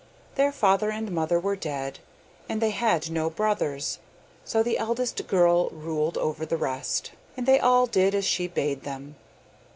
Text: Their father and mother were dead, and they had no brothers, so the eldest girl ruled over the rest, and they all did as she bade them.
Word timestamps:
Their 0.33 0.51
father 0.51 0.89
and 0.89 1.11
mother 1.11 1.39
were 1.39 1.55
dead, 1.55 1.99
and 2.49 2.59
they 2.59 2.71
had 2.71 3.11
no 3.11 3.29
brothers, 3.29 3.99
so 4.43 4.63
the 4.63 4.79
eldest 4.79 5.27
girl 5.27 5.69
ruled 5.69 6.17
over 6.17 6.43
the 6.43 6.57
rest, 6.57 7.11
and 7.37 7.45
they 7.45 7.59
all 7.59 7.85
did 7.85 8.15
as 8.15 8.25
she 8.25 8.47
bade 8.47 8.81
them. 8.81 9.13